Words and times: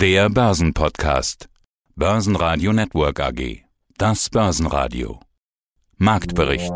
Der 0.00 0.30
Börsenpodcast. 0.30 1.50
Börsenradio 1.94 2.72
Network 2.72 3.20
AG. 3.20 3.64
Das 3.98 4.30
Börsenradio. 4.30 5.20
Marktbericht. 5.98 6.72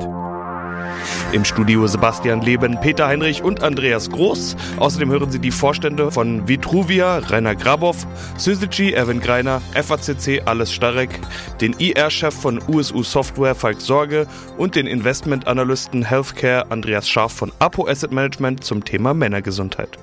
Im 1.33 1.47
Studio 1.47 1.87
Sebastian 1.87 2.43
Leben, 2.43 2.79
Peter 2.83 3.07
Heinrich 3.07 3.43
und 3.43 3.63
Andreas 3.63 4.11
Groß. 4.11 4.57
Außerdem 4.77 5.11
hören 5.11 5.31
Sie 5.31 5.39
die 5.39 5.53
Vorstände 5.53 6.13
von 6.13 6.47
Vitruvia, 6.47 7.17
Rainer 7.17 7.55
Grabow, 7.55 7.97
Syzygy, 8.37 8.93
Erwin 8.93 9.21
Greiner, 9.21 9.63
FACC, 9.73 10.43
Alles 10.45 10.71
Starek, 10.71 11.19
den 11.63 11.73
IR-Chef 11.79 12.35
von 12.35 12.61
USU 12.69 13.03
Software, 13.03 13.55
Falk 13.55 13.81
Sorge 13.81 14.27
und 14.59 14.75
den 14.75 14.87
Investmentanalysten 14.87 16.05
Healthcare, 16.05 16.71
Andreas 16.71 17.09
Scharf 17.09 17.33
von 17.33 17.51
Apo 17.59 17.89
Asset 17.89 18.13
Management 18.13 18.65
zum 18.65 18.85
Thema 18.85 19.15
Männergesundheit. 19.15 19.99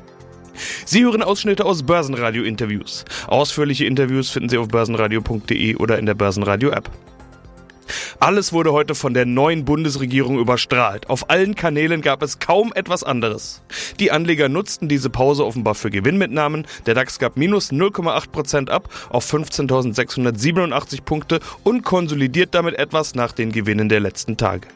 Sie 0.85 1.03
hören 1.03 1.23
Ausschnitte 1.23 1.65
aus 1.65 1.83
Börsenradio-Interviews. 1.83 3.05
Ausführliche 3.27 3.85
Interviews 3.85 4.29
finden 4.29 4.49
Sie 4.49 4.57
auf 4.57 4.67
börsenradio.de 4.67 5.75
oder 5.75 5.99
in 5.99 6.05
der 6.05 6.15
Börsenradio-App. 6.15 6.89
Alles 8.19 8.53
wurde 8.53 8.71
heute 8.71 8.95
von 8.95 9.13
der 9.13 9.25
neuen 9.25 9.65
Bundesregierung 9.65 10.39
überstrahlt. 10.39 11.09
Auf 11.09 11.29
allen 11.29 11.55
Kanälen 11.55 12.01
gab 12.01 12.21
es 12.21 12.39
kaum 12.39 12.71
etwas 12.73 13.03
anderes. 13.03 13.61
Die 13.99 14.11
Anleger 14.11 14.49
nutzten 14.49 14.87
diese 14.87 15.09
Pause 15.09 15.45
offenbar 15.45 15.75
für 15.75 15.89
Gewinnmitnahmen. 15.89 16.65
Der 16.85 16.93
DAX 16.93 17.19
gab 17.19 17.37
minus 17.37 17.71
0,8% 17.71 18.69
ab 18.69 18.89
auf 19.09 19.31
15.687 19.31 21.01
Punkte 21.03 21.39
und 21.63 21.83
konsolidiert 21.83 22.53
damit 22.53 22.75
etwas 22.75 23.15
nach 23.15 23.31
den 23.31 23.51
Gewinnen 23.51 23.89
der 23.89 23.99
letzten 23.99 24.37
Tage. 24.37 24.67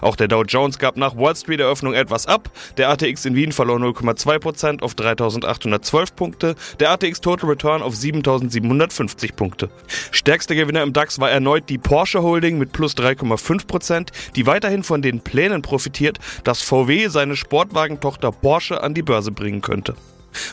Auch 0.00 0.16
der 0.16 0.28
Dow 0.28 0.42
Jones 0.42 0.78
gab 0.78 0.96
nach 0.96 1.16
Wall 1.16 1.36
Street 1.36 1.60
Eröffnung 1.60 1.94
etwas 1.94 2.26
ab. 2.26 2.50
Der 2.76 2.90
ATX 2.90 3.24
in 3.24 3.34
Wien 3.34 3.52
verlor 3.52 3.78
0,2% 3.78 4.82
auf 4.82 4.94
3.812 4.94 6.14
Punkte, 6.14 6.54
der 6.80 6.90
ATX 6.90 7.20
Total 7.20 7.50
Return 7.50 7.82
auf 7.82 7.94
7.750 7.94 9.34
Punkte. 9.34 9.70
Stärkster 10.10 10.54
Gewinner 10.54 10.82
im 10.82 10.92
DAX 10.92 11.18
war 11.18 11.30
erneut 11.30 11.68
die 11.68 11.78
Porsche 11.78 12.22
Holding 12.22 12.58
mit 12.58 12.72
plus 12.72 12.96
3,5%, 12.96 14.08
die 14.34 14.46
weiterhin 14.46 14.82
von 14.82 15.02
den 15.02 15.20
Plänen 15.20 15.62
profitiert, 15.62 16.18
dass 16.44 16.62
VW 16.62 17.08
seine 17.08 17.36
Sportwagentochter 17.36 18.32
Porsche 18.32 18.82
an 18.82 18.94
die 18.94 19.02
Börse 19.02 19.32
bringen 19.32 19.60
könnte. 19.60 19.94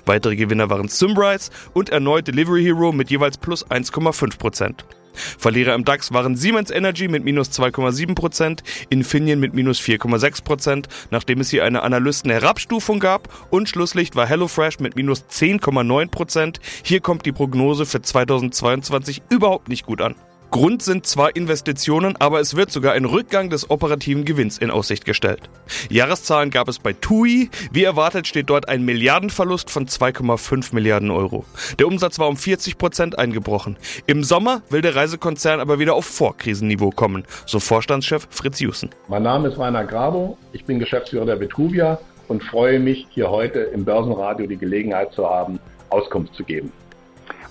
Weitere 0.06 0.36
Gewinner 0.36 0.70
waren 0.70 0.88
Symrise 0.88 1.52
und 1.74 1.90
erneut 1.90 2.28
Delivery 2.28 2.64
Hero 2.64 2.92
mit 2.92 3.10
jeweils 3.10 3.38
plus 3.38 3.66
1,5%. 3.68 4.84
Verlierer 5.14 5.76
im 5.76 5.86
DAX 5.86 6.12
waren 6.12 6.36
Siemens 6.36 6.72
Energy 6.72 7.08
mit 7.08 7.24
minus 7.24 7.52
2,7%, 7.52 8.60
Infineon 8.90 9.40
mit 9.40 9.54
minus 9.54 9.80
4,6%, 9.80 10.86
nachdem 11.12 11.40
es 11.40 11.50
hier 11.50 11.64
eine 11.64 11.84
Analysten-Herabstufung 11.84 13.00
gab 13.00 13.30
und 13.52 13.70
Schlusslicht 13.70 14.16
war 14.16 14.26
HelloFresh 14.26 14.80
mit 14.80 14.96
minus 14.96 15.26
10,9%. 15.26 16.58
Hier 16.84 17.00
kommt 17.00 17.26
die 17.26 17.32
Prognose 17.32 17.86
für 17.86 18.02
2022 18.02 19.22
überhaupt 19.30 19.70
nicht 19.70 19.86
gut 19.86 20.02
an. 20.02 20.16
Grund 20.54 20.84
sind 20.84 21.08
zwar 21.08 21.36
Investitionen, 21.36 22.16
aber 22.20 22.40
es 22.40 22.56
wird 22.56 22.70
sogar 22.70 22.94
ein 22.94 23.06
Rückgang 23.06 23.50
des 23.50 23.72
operativen 23.72 24.24
Gewinns 24.24 24.60
in 24.60 24.70
Aussicht 24.70 25.04
gestellt. 25.04 25.50
Jahreszahlen 25.90 26.52
gab 26.52 26.68
es 26.68 26.78
bei 26.78 26.94
TUI. 26.94 27.50
Wie 27.72 27.84
erwartet 27.84 28.28
steht 28.28 28.52
dort 28.52 28.70
ein 28.70 28.86
Milliardenverlust 28.86 29.72
von 29.72 29.88
2,5 29.88 30.76
Milliarden 30.76 31.10
Euro. 31.10 31.44
Der 31.80 31.88
Umsatz 31.88 32.20
war 32.20 32.28
um 32.28 32.38
40 32.38 32.78
Prozent 32.78 33.18
eingebrochen. 33.18 33.78
Im 34.06 34.24
Sommer 34.24 34.62
will 34.70 34.82
der 34.82 34.96
Reisekonzern 34.96 35.60
aber 35.60 35.80
wieder 35.80 35.96
auf 35.96 36.06
Vorkrisenniveau 36.06 36.92
kommen, 36.92 37.24
so 37.48 37.60
Vorstandschef 37.60 38.28
Fritz 38.30 38.60
Jussen. 38.60 38.92
Mein 39.08 39.24
Name 39.24 39.48
ist 39.48 39.58
Rainer 39.58 39.86
Grabo, 39.86 40.38
ich 40.52 40.66
bin 40.66 40.78
Geschäftsführer 40.78 41.26
der 41.26 41.40
Vitruvia 41.40 41.98
und 42.28 42.44
freue 42.44 42.80
mich, 42.80 43.08
hier 43.10 43.32
heute 43.32 43.58
im 43.58 43.86
Börsenradio 43.86 44.46
die 44.46 44.58
Gelegenheit 44.58 45.14
zu 45.14 45.28
haben, 45.28 45.58
Auskunft 45.90 46.36
zu 46.36 46.44
geben. 46.44 46.72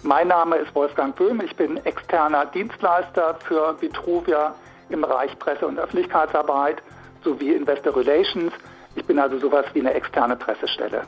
Mein 0.04 0.26
Name 0.26 0.56
ist 0.56 0.74
Wolfgang 0.74 1.14
Böhm. 1.14 1.40
Ich 1.42 1.54
bin 1.54 1.76
externer 1.84 2.46
Dienstleister 2.46 3.36
für 3.46 3.80
Vitruvia 3.80 4.52
im 4.88 5.02
Bereich 5.02 5.38
Presse- 5.38 5.64
und 5.68 5.78
Öffentlichkeitsarbeit 5.78 6.82
sowie 7.22 7.52
Investor 7.52 7.96
Relations. 7.96 8.52
Ich 8.96 9.04
bin 9.04 9.20
also 9.20 9.38
sowas 9.38 9.64
wie 9.74 9.80
eine 9.80 9.94
externe 9.94 10.34
Pressestelle 10.34 11.02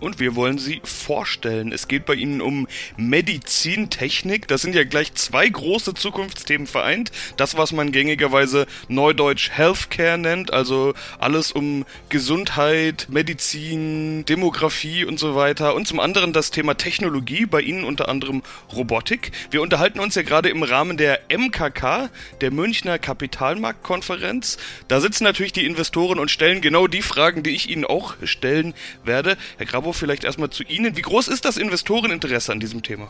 und 0.00 0.20
wir 0.20 0.36
wollen 0.36 0.58
sie 0.58 0.80
vorstellen. 0.84 1.72
Es 1.72 1.88
geht 1.88 2.06
bei 2.06 2.14
Ihnen 2.14 2.40
um 2.40 2.66
Medizintechnik. 2.96 4.48
Das 4.48 4.62
sind 4.62 4.74
ja 4.74 4.84
gleich 4.84 5.14
zwei 5.14 5.48
große 5.48 5.94
Zukunftsthemen 5.94 6.66
vereint. 6.66 7.12
Das, 7.36 7.56
was 7.56 7.72
man 7.72 7.92
gängigerweise 7.92 8.66
neudeutsch 8.88 9.50
Healthcare 9.50 10.18
nennt, 10.18 10.52
also 10.52 10.94
alles 11.18 11.52
um 11.52 11.84
Gesundheit, 12.08 13.06
Medizin, 13.10 14.24
Demografie 14.26 15.04
und 15.04 15.18
so 15.18 15.34
weiter. 15.34 15.74
Und 15.74 15.86
zum 15.86 16.00
anderen 16.00 16.32
das 16.32 16.50
Thema 16.50 16.74
Technologie, 16.74 17.46
bei 17.46 17.60
Ihnen 17.60 17.84
unter 17.84 18.08
anderem 18.08 18.42
Robotik. 18.74 19.32
Wir 19.50 19.62
unterhalten 19.62 20.00
uns 20.00 20.14
ja 20.14 20.22
gerade 20.22 20.48
im 20.48 20.62
Rahmen 20.62 20.96
der 20.96 21.20
MKK, 21.30 22.10
der 22.40 22.50
Münchner 22.50 22.98
Kapitalmarktkonferenz. 22.98 24.58
Da 24.88 25.00
sitzen 25.00 25.24
natürlich 25.24 25.52
die 25.52 25.66
Investoren 25.66 26.18
und 26.18 26.30
stellen 26.30 26.60
genau 26.60 26.86
die 26.86 27.02
Fragen, 27.02 27.42
die 27.42 27.50
ich 27.50 27.70
Ihnen 27.70 27.84
auch 27.84 28.14
stellen 28.24 28.74
werde. 29.04 29.36
Herr 29.56 29.66
Grabo, 29.66 29.85
vielleicht 29.92 30.24
erstmal 30.24 30.50
zu 30.50 30.62
Ihnen. 30.64 30.96
Wie 30.96 31.02
groß 31.02 31.28
ist 31.28 31.44
das 31.44 31.56
Investoreninteresse 31.56 32.52
an 32.52 32.60
diesem 32.60 32.82
Thema? 32.82 33.08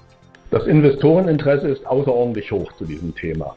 Das 0.50 0.66
Investoreninteresse 0.66 1.68
ist 1.68 1.86
außerordentlich 1.86 2.52
hoch 2.52 2.72
zu 2.74 2.84
diesem 2.84 3.14
Thema. 3.14 3.56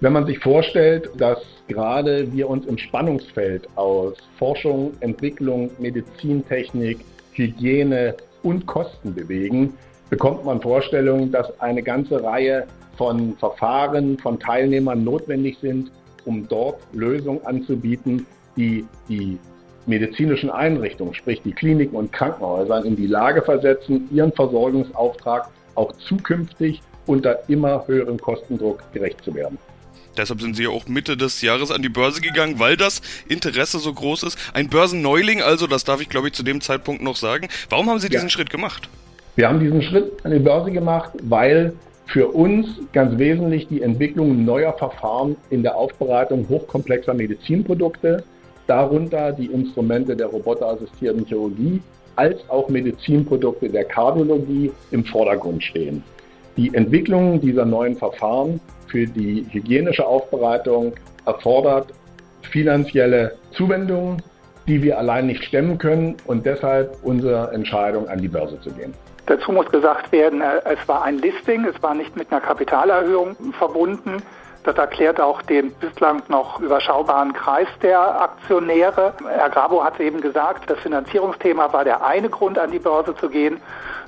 Wenn 0.00 0.12
man 0.12 0.26
sich 0.26 0.38
vorstellt, 0.38 1.10
dass 1.18 1.38
gerade 1.68 2.32
wir 2.32 2.48
uns 2.48 2.66
im 2.66 2.78
Spannungsfeld 2.78 3.68
aus 3.76 4.14
Forschung, 4.38 4.92
Entwicklung, 5.00 5.70
Medizintechnik, 5.78 7.00
Hygiene 7.32 8.14
und 8.42 8.66
Kosten 8.66 9.14
bewegen, 9.14 9.74
bekommt 10.08 10.44
man 10.44 10.60
Vorstellungen, 10.60 11.30
dass 11.30 11.60
eine 11.60 11.82
ganze 11.82 12.22
Reihe 12.22 12.66
von 12.96 13.36
Verfahren, 13.38 14.18
von 14.18 14.38
Teilnehmern 14.38 15.04
notwendig 15.04 15.58
sind, 15.60 15.90
um 16.24 16.46
dort 16.48 16.80
Lösungen 16.92 17.44
anzubieten, 17.44 18.26
die 18.56 18.84
die 19.08 19.38
medizinischen 19.86 20.50
Einrichtungen, 20.50 21.14
sprich 21.14 21.42
die 21.42 21.52
Kliniken 21.52 21.96
und 21.96 22.12
Krankenhäuser, 22.12 22.84
in 22.84 22.96
die 22.96 23.06
Lage 23.06 23.42
versetzen, 23.42 24.08
ihren 24.12 24.32
Versorgungsauftrag 24.32 25.48
auch 25.74 25.92
zukünftig 25.92 26.80
unter 27.06 27.48
immer 27.48 27.86
höherem 27.86 28.18
Kostendruck 28.18 28.82
gerecht 28.92 29.24
zu 29.24 29.34
werden. 29.34 29.58
Deshalb 30.16 30.40
sind 30.40 30.56
Sie 30.56 30.64
ja 30.64 30.70
auch 30.70 30.86
Mitte 30.86 31.16
des 31.16 31.40
Jahres 31.40 31.70
an 31.70 31.82
die 31.82 31.88
Börse 31.88 32.20
gegangen, 32.20 32.58
weil 32.58 32.76
das 32.76 33.00
Interesse 33.28 33.78
so 33.78 33.92
groß 33.92 34.24
ist. 34.24 34.38
Ein 34.54 34.68
Börsenneuling 34.68 35.40
also, 35.40 35.66
das 35.66 35.84
darf 35.84 36.00
ich 36.00 36.08
glaube 36.08 36.28
ich 36.28 36.34
zu 36.34 36.42
dem 36.42 36.60
Zeitpunkt 36.60 37.02
noch 37.02 37.16
sagen. 37.16 37.48
Warum 37.68 37.88
haben 37.88 38.00
Sie 38.00 38.08
diesen 38.08 38.26
ja. 38.26 38.30
Schritt 38.30 38.50
gemacht? 38.50 38.88
Wir 39.36 39.48
haben 39.48 39.60
diesen 39.60 39.82
Schritt 39.82 40.12
an 40.24 40.32
die 40.32 40.40
Börse 40.40 40.72
gemacht, 40.72 41.12
weil 41.22 41.72
für 42.06 42.26
uns 42.28 42.66
ganz 42.92 43.16
wesentlich 43.18 43.68
die 43.68 43.82
Entwicklung 43.82 44.44
neuer 44.44 44.72
Verfahren 44.72 45.36
in 45.48 45.62
der 45.62 45.76
Aufbereitung 45.76 46.48
hochkomplexer 46.48 47.14
Medizinprodukte 47.14 48.24
darunter 48.70 49.32
die 49.32 49.46
Instrumente 49.46 50.14
der 50.14 50.28
roboterassistierten 50.28 51.26
Chirurgie 51.26 51.82
als 52.14 52.38
auch 52.48 52.68
Medizinprodukte 52.68 53.68
der 53.68 53.84
Kardiologie 53.84 54.70
im 54.92 55.04
Vordergrund 55.04 55.64
stehen. 55.64 56.04
Die 56.56 56.72
Entwicklung 56.72 57.40
dieser 57.40 57.64
neuen 57.64 57.96
Verfahren 57.96 58.60
für 58.86 59.06
die 59.06 59.44
hygienische 59.50 60.06
Aufbereitung 60.06 60.92
erfordert 61.26 61.88
finanzielle 62.42 63.36
Zuwendungen, 63.52 64.22
die 64.68 64.80
wir 64.82 64.98
allein 64.98 65.26
nicht 65.26 65.42
stemmen 65.44 65.76
können 65.78 66.16
und 66.26 66.46
deshalb 66.46 66.96
unsere 67.02 67.52
Entscheidung 67.52 68.08
an 68.08 68.20
die 68.20 68.28
Börse 68.28 68.60
zu 68.60 68.70
gehen. 68.70 68.94
Dazu 69.26 69.50
muss 69.50 69.68
gesagt 69.70 70.12
werden, 70.12 70.42
äh, 70.42 70.60
es 70.64 70.88
war 70.88 71.02
ein 71.04 71.18
Listing, 71.18 71.64
es 71.64 71.80
war 71.82 71.94
nicht 71.94 72.16
mit 72.16 72.30
einer 72.30 72.40
Kapitalerhöhung 72.40 73.36
verbunden. 73.58 74.22
Das 74.64 74.76
erklärt 74.76 75.20
auch 75.20 75.40
den 75.42 75.72
bislang 75.72 76.22
noch 76.28 76.60
überschaubaren 76.60 77.32
Kreis 77.32 77.68
der 77.82 78.20
Aktionäre. 78.20 79.14
Herr 79.26 79.48
Grabo 79.48 79.82
hat 79.82 79.98
eben 80.00 80.20
gesagt, 80.20 80.68
das 80.68 80.78
Finanzierungsthema 80.80 81.72
war 81.72 81.84
der 81.84 82.04
eine 82.04 82.28
Grund, 82.28 82.58
an 82.58 82.70
die 82.70 82.78
Börse 82.78 83.14
zu 83.16 83.30
gehen. 83.30 83.60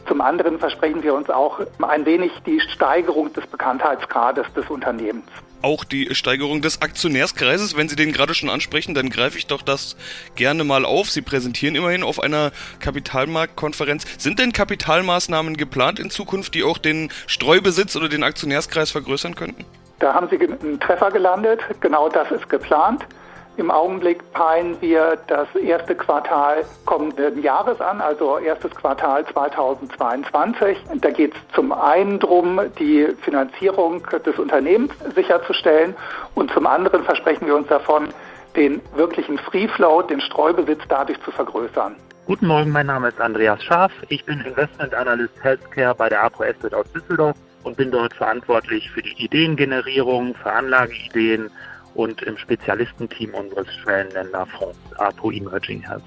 Zum 0.06 0.20
anderen 0.20 0.58
versprechen 0.58 1.02
wir 1.02 1.14
uns 1.14 1.30
auch 1.30 1.60
ein 1.80 2.04
wenig 2.04 2.32
die 2.44 2.60
Steigerung 2.60 3.32
des 3.32 3.46
Bekanntheitsgrades 3.46 4.52
des 4.54 4.68
Unternehmens 4.68 5.24
auch 5.62 5.84
die 5.84 6.12
Steigerung 6.14 6.60
des 6.60 6.82
Aktionärskreises. 6.82 7.76
Wenn 7.76 7.88
Sie 7.88 7.96
den 7.96 8.12
gerade 8.12 8.34
schon 8.34 8.50
ansprechen, 8.50 8.94
dann 8.94 9.10
greife 9.10 9.38
ich 9.38 9.46
doch 9.46 9.62
das 9.62 9.96
gerne 10.34 10.64
mal 10.64 10.84
auf. 10.84 11.10
Sie 11.10 11.22
präsentieren 11.22 11.76
immerhin 11.76 12.02
auf 12.02 12.20
einer 12.20 12.50
Kapitalmarktkonferenz. 12.80 14.04
Sind 14.18 14.38
denn 14.38 14.52
Kapitalmaßnahmen 14.52 15.56
geplant 15.56 16.00
in 16.00 16.10
Zukunft, 16.10 16.54
die 16.54 16.64
auch 16.64 16.78
den 16.78 17.10
Streubesitz 17.26 17.96
oder 17.96 18.08
den 18.08 18.24
Aktionärskreis 18.24 18.90
vergrößern 18.90 19.34
könnten? 19.36 19.64
Da 20.02 20.14
haben 20.14 20.26
Sie 20.28 20.36
einen 20.36 20.80
Treffer 20.80 21.12
gelandet. 21.12 21.60
Genau 21.80 22.08
das 22.08 22.28
ist 22.32 22.50
geplant. 22.50 23.06
Im 23.56 23.70
Augenblick 23.70 24.32
peilen 24.32 24.76
wir 24.80 25.16
das 25.28 25.46
erste 25.54 25.94
Quartal 25.94 26.64
kommenden 26.86 27.40
Jahres 27.40 27.80
an, 27.80 28.00
also 28.00 28.38
erstes 28.38 28.72
Quartal 28.72 29.24
2022. 29.26 30.76
Da 31.00 31.10
geht 31.10 31.34
es 31.36 31.54
zum 31.54 31.70
einen 31.70 32.18
darum, 32.18 32.60
die 32.80 33.14
Finanzierung 33.22 34.02
des 34.26 34.36
Unternehmens 34.40 34.90
sicherzustellen 35.14 35.94
und 36.34 36.50
zum 36.50 36.66
anderen 36.66 37.04
versprechen 37.04 37.46
wir 37.46 37.54
uns 37.54 37.68
davon, 37.68 38.08
den 38.56 38.80
wirklichen 38.96 39.38
Free 39.38 39.68
Float, 39.68 40.10
den 40.10 40.20
Streubesitz 40.20 40.80
dadurch 40.88 41.22
zu 41.22 41.30
vergrößern. 41.30 41.94
Guten 42.26 42.48
Morgen, 42.48 42.72
mein 42.72 42.86
Name 42.86 43.08
ist 43.08 43.20
Andreas 43.20 43.62
Schaaf. 43.62 43.92
Ich 44.08 44.24
bin 44.24 44.40
Investment 44.40 44.94
Analyst 44.94 45.34
Healthcare 45.44 45.94
bei 45.94 46.08
der 46.08 46.24
APO 46.24 46.42
Asset 46.42 46.74
aus 46.74 46.90
Düsseldorf 46.92 47.36
und 47.64 47.76
bin 47.76 47.90
dort 47.90 48.14
verantwortlich 48.14 48.90
für 48.90 49.02
die 49.02 49.24
Ideengenerierung, 49.24 50.34
für 50.34 50.52
Anlageideen 50.52 51.50
und 51.94 52.22
im 52.22 52.36
Spezialistenteam 52.38 53.34
unseres 53.34 53.66
Schwellenländerfonds 53.82 54.78
APO 54.96 55.30
Emerging 55.30 55.82
Health. 55.82 56.02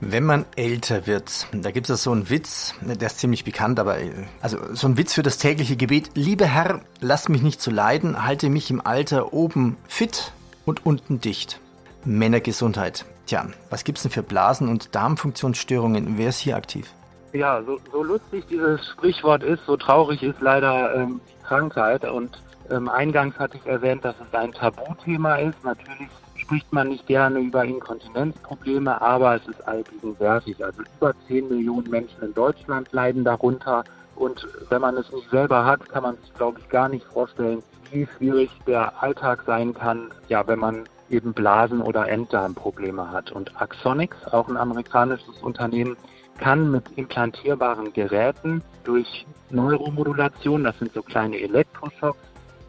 Wenn 0.00 0.24
man 0.24 0.44
älter 0.56 1.06
wird, 1.06 1.46
da 1.52 1.70
gibt 1.70 1.88
es 1.88 2.02
so 2.02 2.12
einen 2.12 2.28
Witz, 2.28 2.74
der 2.82 3.06
ist 3.06 3.20
ziemlich 3.20 3.44
bekannt, 3.44 3.78
aber 3.78 3.96
also 4.42 4.58
so 4.74 4.86
ein 4.86 4.98
Witz 4.98 5.14
für 5.14 5.22
das 5.22 5.38
tägliche 5.38 5.76
Gebet. 5.76 6.10
Lieber 6.14 6.46
Herr, 6.46 6.80
lass 7.00 7.28
mich 7.28 7.42
nicht 7.42 7.60
zu 7.60 7.70
leiden, 7.70 8.24
halte 8.24 8.50
mich 8.50 8.70
im 8.70 8.84
Alter 8.84 9.32
oben 9.32 9.76
fit 9.88 10.32
und 10.66 10.84
unten 10.84 11.20
dicht. 11.20 11.60
Männergesundheit. 12.04 13.06
Tja, 13.26 13.46
was 13.70 13.84
gibt's 13.84 14.02
denn 14.02 14.10
für 14.10 14.22
Blasen- 14.22 14.68
und 14.68 14.94
Darmfunktionsstörungen? 14.94 16.18
Wer 16.18 16.28
ist 16.28 16.40
hier 16.40 16.56
aktiv? 16.56 16.86
Ja, 17.34 17.60
so, 17.64 17.80
so 17.90 18.04
lustig 18.04 18.44
dieses 18.48 18.86
Sprichwort 18.90 19.42
ist, 19.42 19.66
so 19.66 19.76
traurig 19.76 20.22
ist 20.22 20.40
leider 20.40 20.94
ähm, 20.94 21.20
die 21.28 21.42
Krankheit. 21.44 22.04
Und 22.04 22.40
ähm, 22.70 22.88
eingangs 22.88 23.36
hatte 23.40 23.56
ich 23.56 23.66
erwähnt, 23.66 24.04
dass 24.04 24.14
es 24.20 24.32
ein 24.38 24.52
Tabuthema 24.52 25.34
ist. 25.38 25.64
Natürlich 25.64 26.10
spricht 26.36 26.72
man 26.72 26.90
nicht 26.90 27.08
gerne 27.08 27.40
über 27.40 27.64
Inkontinenzprobleme, 27.64 29.02
aber 29.02 29.34
es 29.34 29.48
ist 29.48 29.66
allgegenwärtig. 29.66 30.64
Also 30.64 30.82
über 30.96 31.12
10 31.26 31.48
Millionen 31.48 31.90
Menschen 31.90 32.22
in 32.22 32.34
Deutschland 32.34 32.92
leiden 32.92 33.24
darunter. 33.24 33.82
Und 34.14 34.46
wenn 34.68 34.82
man 34.82 34.96
es 34.96 35.10
nicht 35.10 35.28
selber 35.30 35.64
hat, 35.64 35.88
kann 35.88 36.04
man 36.04 36.16
sich, 36.18 36.32
glaube 36.34 36.60
ich, 36.60 36.68
gar 36.68 36.88
nicht 36.88 37.04
vorstellen, 37.06 37.64
wie 37.90 38.06
schwierig 38.16 38.50
der 38.68 39.02
Alltag 39.02 39.42
sein 39.44 39.74
kann, 39.74 40.12
ja, 40.28 40.46
wenn 40.46 40.60
man 40.60 40.84
eben 41.10 41.32
Blasen- 41.32 41.82
oder 41.82 42.08
Enddarmprobleme 42.08 43.10
hat. 43.10 43.32
Und 43.32 43.60
Axonics, 43.60 44.24
auch 44.28 44.46
ein 44.46 44.56
amerikanisches 44.56 45.42
Unternehmen, 45.42 45.96
kann 46.38 46.70
mit 46.70 46.84
implantierbaren 46.96 47.92
Geräten 47.92 48.62
durch 48.84 49.26
Neuromodulation, 49.50 50.64
das 50.64 50.78
sind 50.78 50.92
so 50.92 51.02
kleine 51.02 51.38
Elektroschocks, 51.38 52.18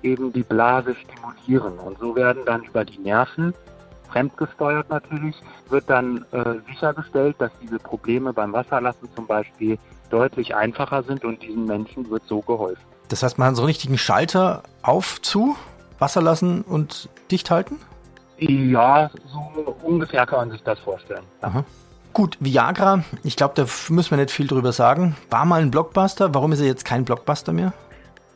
eben 0.03 0.31
die 0.31 0.43
Blase 0.43 0.95
stimulieren. 0.95 1.79
Und 1.79 1.97
so 1.99 2.15
werden 2.15 2.43
dann 2.45 2.63
über 2.63 2.85
die 2.85 2.99
Nerven, 2.99 3.53
fremdgesteuert 4.09 4.89
natürlich, 4.89 5.35
wird 5.69 5.89
dann 5.89 6.25
äh, 6.31 6.55
sichergestellt, 6.67 7.35
dass 7.39 7.51
diese 7.61 7.79
Probleme 7.79 8.31
beim 8.33 8.53
Wasserlassen 8.53 9.09
zum 9.15 9.25
Beispiel 9.27 9.77
deutlich 10.09 10.55
einfacher 10.55 11.03
sind 11.03 11.25
und 11.25 11.41
diesen 11.41 11.65
Menschen 11.65 12.09
wird 12.09 12.23
so 12.27 12.41
geholfen. 12.41 12.83
Das 13.09 13.23
heißt, 13.23 13.37
man 13.37 13.49
hat 13.49 13.55
so 13.55 13.63
einen 13.63 13.67
richtigen 13.67 13.97
Schalter 13.97 14.63
auf, 14.81 15.21
zu, 15.21 15.55
Wasser 15.99 16.21
lassen 16.21 16.61
und 16.61 17.09
dicht 17.31 17.51
halten? 17.51 17.79
Ja, 18.37 19.09
so 19.27 19.75
ungefähr 19.83 20.25
kann 20.25 20.39
man 20.39 20.51
sich 20.51 20.61
das 20.63 20.79
vorstellen. 20.79 21.23
Ja. 21.41 21.63
Gut, 22.15 22.37
Viagra, 22.39 23.03
ich 23.23 23.35
glaube, 23.35 23.55
da 23.55 23.65
müssen 23.89 24.11
wir 24.11 24.15
nicht 24.15 24.31
viel 24.31 24.47
drüber 24.47 24.71
sagen. 24.71 25.17
War 25.29 25.43
mal 25.43 25.61
ein 25.61 25.69
Blockbuster, 25.69 26.33
warum 26.33 26.53
ist 26.53 26.61
er 26.61 26.65
jetzt 26.65 26.85
kein 26.85 27.03
Blockbuster 27.03 27.51
mehr? 27.51 27.73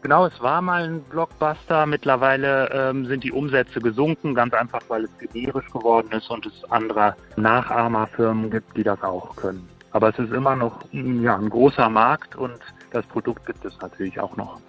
Genau, 0.01 0.25
es 0.25 0.37
war 0.41 0.61
mal 0.61 0.83
ein 0.83 1.01
Blockbuster. 1.03 1.85
Mittlerweile 1.85 2.69
ähm, 2.73 3.05
sind 3.05 3.23
die 3.23 3.31
Umsätze 3.31 3.79
gesunken, 3.79 4.35
ganz 4.35 4.53
einfach, 4.53 4.81
weil 4.89 5.05
es 5.05 5.17
generisch 5.17 5.69
geworden 5.71 6.11
ist 6.11 6.29
und 6.29 6.45
es 6.45 6.69
andere 6.69 7.15
Nachahmerfirmen 7.37 8.51
gibt, 8.51 8.75
die 8.75 8.83
das 8.83 9.01
auch 9.01 9.33
können. 9.37 9.69
Aber 9.91 10.09
es 10.09 10.19
ist 10.19 10.33
immer 10.33 10.57
noch 10.57 10.83
ja, 10.91 11.37
ein 11.37 11.49
großer 11.49 11.87
Markt 11.87 12.35
und 12.35 12.59
das 12.91 13.05
Produkt 13.05 13.45
gibt 13.45 13.63
es 13.63 13.79
natürlich 13.79 14.19
auch 14.19 14.35
noch 14.35 14.59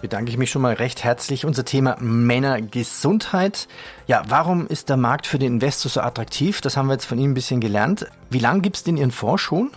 bedanke 0.00 0.30
ich 0.30 0.38
mich 0.38 0.50
schon 0.50 0.62
mal 0.62 0.74
recht 0.74 1.04
herzlich. 1.04 1.44
Unser 1.44 1.64
Thema 1.64 1.96
Männergesundheit. 2.00 3.68
Ja, 4.06 4.22
warum 4.28 4.66
ist 4.66 4.88
der 4.88 4.96
Markt 4.96 5.26
für 5.26 5.38
den 5.38 5.54
Investor 5.54 5.90
so 5.90 6.00
attraktiv? 6.00 6.60
Das 6.60 6.76
haben 6.76 6.86
wir 6.86 6.94
jetzt 6.94 7.06
von 7.06 7.18
Ihnen 7.18 7.32
ein 7.32 7.34
bisschen 7.34 7.60
gelernt. 7.60 8.06
Wie 8.30 8.38
lange 8.38 8.60
gibt 8.60 8.76
es 8.76 8.84
denn 8.84 8.96
Ihren 8.96 9.10
Fonds 9.10 9.42
schon? 9.42 9.70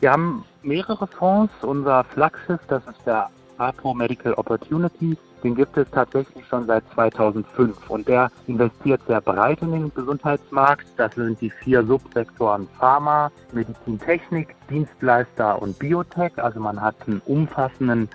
Wir 0.00 0.12
haben 0.12 0.44
mehrere 0.62 1.06
Fonds. 1.06 1.52
Unser 1.62 2.04
Flaggschiff, 2.04 2.60
das 2.68 2.82
ist 2.86 3.06
der 3.06 3.28
APO 3.58 3.94
Medical 3.94 4.34
Opportunity. 4.34 5.16
Den 5.42 5.54
gibt 5.54 5.76
es 5.76 5.90
tatsächlich 5.90 6.46
schon 6.46 6.66
seit 6.66 6.84
2005 6.94 7.88
und 7.88 8.06
der 8.06 8.30
investiert 8.46 9.00
sehr 9.06 9.20
breit 9.20 9.62
in 9.62 9.72
den 9.72 9.94
Gesundheitsmarkt. 9.94 10.86
Das 10.98 11.14
sind 11.14 11.40
die 11.40 11.50
vier 11.50 11.84
Subsektoren 11.84 12.68
Pharma, 12.78 13.30
Medizintechnik, 13.52 14.54
Dienstleister 14.68 15.60
und 15.60 15.78
Biotech. 15.78 16.32
Also 16.36 16.60
man 16.60 16.80
hat 16.80 16.96
einen 17.06 17.22
umfassenden 17.24 18.08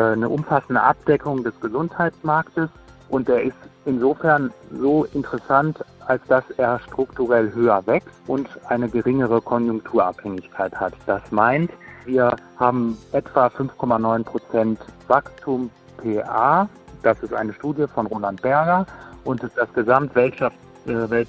eine 0.00 0.28
umfassende 0.28 0.82
Abdeckung 0.82 1.44
des 1.44 1.58
Gesundheitsmarktes 1.60 2.68
und 3.08 3.28
der 3.28 3.42
ist 3.42 3.56
insofern 3.84 4.52
so 4.72 5.04
interessant, 5.04 5.84
als 6.06 6.22
dass 6.28 6.44
er 6.56 6.78
strukturell 6.80 7.52
höher 7.52 7.86
wächst 7.86 8.10
und 8.26 8.48
eine 8.68 8.88
geringere 8.88 9.40
Konjunkturabhängigkeit 9.40 10.74
hat. 10.74 10.94
Das 11.06 11.22
meint, 11.30 11.70
wir 12.04 12.36
haben 12.58 12.96
etwa 13.12 13.46
5,9 13.46 14.24
Prozent 14.24 14.78
Wachstum 15.08 15.70
PA. 15.98 16.68
Das 17.02 17.20
ist 17.22 17.34
eine 17.34 17.52
Studie 17.52 17.86
von 17.92 18.06
Roland 18.06 18.42
Berger 18.42 18.86
und 19.24 19.42
das 19.42 19.72
Gesamtwirtschafts 19.74 20.56
äh, 20.86 21.22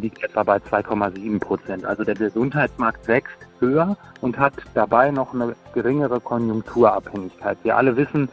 liegt 0.00 0.22
etwa 0.22 0.42
bei 0.42 0.56
2,7 0.56 1.38
Prozent. 1.38 1.84
Also 1.84 2.04
der 2.04 2.14
Gesundheitsmarkt 2.14 3.06
wächst 3.08 3.43
höher 3.60 3.96
und 4.20 4.38
hat 4.38 4.54
dabei 4.74 5.10
noch 5.10 5.34
eine 5.34 5.54
geringere 5.72 6.20
Konjunkturabhängigkeit. 6.20 7.58
Wir 7.62 7.76
alle 7.76 7.96
wissen, 7.96 8.28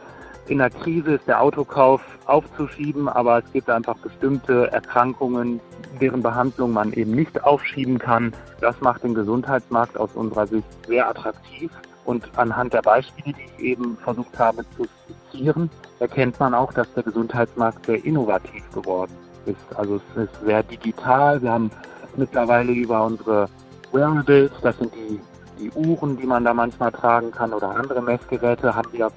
in 0.48 0.58
der 0.58 0.70
Krise 0.70 1.14
ist 1.14 1.28
der 1.28 1.40
Autokauf 1.40 2.02
aufzuschieben, 2.26 3.08
aber 3.08 3.38
es 3.38 3.52
gibt 3.52 3.70
einfach 3.70 3.96
bestimmte 3.98 4.70
Erkrankungen, 4.72 5.60
deren 6.00 6.22
Behandlung 6.22 6.72
man 6.72 6.92
eben 6.92 7.12
nicht 7.12 7.44
aufschieben 7.44 7.98
kann. 7.98 8.32
Das 8.60 8.80
macht 8.80 9.04
den 9.04 9.14
Gesundheitsmarkt 9.14 9.96
aus 9.96 10.10
unserer 10.14 10.46
Sicht 10.48 10.66
sehr 10.86 11.08
attraktiv. 11.08 11.70
Und 12.04 12.28
anhand 12.36 12.72
der 12.72 12.82
Beispiele, 12.82 13.34
die 13.34 13.44
ich 13.56 13.64
eben 13.72 13.96
versucht 13.98 14.36
habe 14.36 14.64
zu 14.76 14.84
skizzieren, 15.04 15.70
erkennt 16.00 16.40
man 16.40 16.54
auch, 16.54 16.72
dass 16.72 16.92
der 16.94 17.04
Gesundheitsmarkt 17.04 17.86
sehr 17.86 18.04
innovativ 18.04 18.68
geworden 18.72 19.12
ist. 19.46 19.76
Also 19.76 20.00
es 20.16 20.24
ist 20.24 20.44
sehr 20.44 20.64
digital. 20.64 21.40
Wir 21.40 21.52
haben 21.52 21.70
mittlerweile 22.16 22.72
über 22.72 23.04
unsere 23.04 23.48
Wearables, 23.92 24.50
das 24.62 24.76
sind 24.78 24.92
die, 24.94 25.20
die 25.58 25.70
Uhren, 25.72 26.16
die 26.16 26.26
man 26.26 26.44
da 26.44 26.54
manchmal 26.54 26.90
tragen 26.92 27.30
kann 27.30 27.52
oder 27.52 27.70
andere 27.70 28.02
Messgeräte, 28.02 28.74
haben 28.74 28.92
wir 28.92 29.10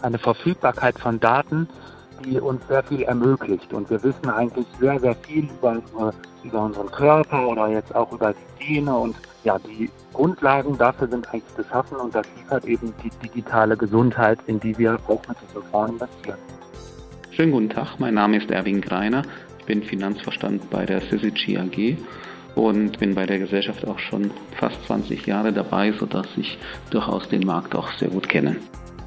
eine 0.00 0.18
Verfügbarkeit 0.18 0.98
von 0.98 1.20
Daten, 1.20 1.68
die 2.24 2.40
uns 2.40 2.66
sehr 2.68 2.82
viel 2.82 3.02
ermöglicht. 3.02 3.72
Und 3.72 3.90
wir 3.90 4.02
wissen 4.02 4.30
eigentlich 4.30 4.66
sehr, 4.80 4.98
sehr 5.00 5.14
viel 5.16 5.44
über, 5.44 5.82
über 6.42 6.62
unseren 6.62 6.90
Körper 6.90 7.48
oder 7.48 7.68
jetzt 7.68 7.94
auch 7.94 8.10
über 8.12 8.32
die 8.60 8.64
Gene. 8.64 8.94
Und 8.94 9.16
ja, 9.44 9.58
die 9.58 9.90
Grundlagen 10.12 10.78
dafür 10.78 11.08
sind 11.08 11.28
eigentlich 11.32 11.56
geschaffen 11.56 11.96
und 11.96 12.14
das 12.14 12.26
liefert 12.36 12.64
eben 12.64 12.92
die 13.02 13.10
digitale 13.22 13.76
Gesundheit, 13.76 14.38
in 14.46 14.60
die 14.60 14.76
wir 14.78 14.98
auch 15.08 15.20
mit 15.28 15.36
diesem 15.46 15.62
Fonds 15.70 15.92
investieren. 15.92 16.38
Schönen 17.30 17.52
guten 17.52 17.70
Tag, 17.70 17.98
mein 17.98 18.14
Name 18.14 18.36
ist 18.36 18.50
Erwin 18.50 18.80
Greiner. 18.80 19.22
Ich 19.58 19.64
bin 19.64 19.82
Finanzverstand 19.82 20.68
bei 20.70 20.84
der 20.84 21.00
Syzygy 21.00 21.56
AG 21.56 21.96
und 22.54 22.98
bin 22.98 23.14
bei 23.14 23.26
der 23.26 23.38
Gesellschaft 23.38 23.86
auch 23.86 23.98
schon 23.98 24.30
fast 24.58 24.84
20 24.86 25.26
Jahre 25.26 25.52
dabei, 25.52 25.92
sodass 25.92 26.26
ich 26.36 26.58
durchaus 26.90 27.28
den 27.28 27.46
Markt 27.46 27.74
auch 27.74 27.90
sehr 27.98 28.08
gut 28.08 28.28
kenne. 28.28 28.56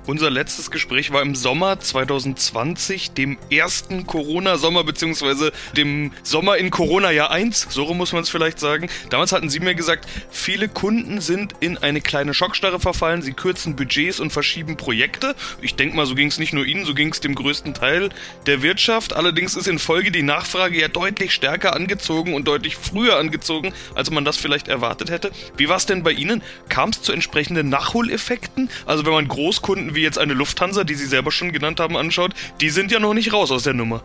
Unser 0.08 0.30
letztes 0.30 0.70
Gespräch 0.70 1.12
war 1.12 1.24
im 1.24 1.34
Sommer 1.34 1.80
2020, 1.80 3.12
dem 3.12 3.40
ersten 3.50 4.06
Corona-Sommer, 4.06 4.84
beziehungsweise 4.84 5.52
dem 5.76 6.12
Sommer 6.22 6.58
in 6.58 6.70
Corona-Jahr 6.70 7.32
1, 7.32 7.70
so 7.72 7.92
muss 7.96 8.14
man 8.14 8.22
es 8.22 8.30
vielleicht 8.30 8.60
sagen. 8.60 8.88
Damals 9.10 9.32
hatten 9.32 9.50
Sie 9.50 9.60
mir 9.60 9.74
gesagt, 9.74 10.08
viele 10.30 10.70
Kunden 10.70 11.22
sind 11.22 11.56
in 11.60 11.80
eine 11.80 12.02
kleine 12.02 12.36
Schockstarre 12.36 12.80
verfallen, 12.80 13.24
sie 13.24 13.34
kürzen 13.34 13.76
Budgets 13.76 14.20
und 14.20 14.32
verschieben 14.32 14.78
Projekte. 14.78 15.34
Ich 15.64 15.74
denke 15.74 15.96
mal, 15.96 16.06
so 16.06 16.14
ging 16.14 16.28
es 16.28 16.38
nicht 16.38 16.54
nur 16.54 16.68
Ihnen, 16.68 16.86
so 16.86 16.94
ging 16.94 17.12
es 17.12 17.20
dem 17.20 17.34
größten 17.34 17.74
Teil 17.74 18.10
der 18.46 18.62
Wirtschaft. 18.62 19.14
Allerdings 19.14 19.56
ist 19.56 19.68
in 19.68 19.80
Folge 19.80 20.12
die 20.12 20.22
Nachfrage 20.22 20.80
ja 20.80 20.88
deutlich 20.88 21.34
stärker 21.34 21.76
angezogen 21.76 22.36
und 22.36 22.48
deutlich 22.48 22.76
früher 22.76 23.18
angezogen, 23.18 23.74
als 23.96 24.12
man 24.12 24.24
das 24.24 24.38
vielleicht 24.38 24.68
erwartet 24.68 25.10
hätte. 25.10 25.32
Wie 25.58 25.68
war 25.68 25.78
es 25.78 25.88
denn 25.88 26.04
bei 26.04 26.12
Ihnen? 26.12 26.44
Kam 26.70 26.90
es 26.90 27.02
zu 27.02 27.12
entsprechenden 27.12 27.70
Nachholeffekten? 27.70 28.70
Also 28.86 29.04
wenn 29.08 29.14
man 29.14 29.28
Großkunden 29.28 29.95
wie 29.96 30.02
jetzt 30.02 30.20
eine 30.20 30.34
Lufthansa, 30.34 30.84
die 30.84 30.96
Sie 30.96 31.06
selber 31.06 31.32
schon 31.32 31.52
genannt 31.52 31.80
haben, 31.80 31.98
anschaut, 31.98 32.34
die 32.62 32.70
sind 32.70 32.92
ja 32.92 33.00
noch 33.00 33.14
nicht 33.14 33.34
raus 33.34 33.52
aus 33.52 33.64
der 33.64 33.74
Nummer. 33.74 34.02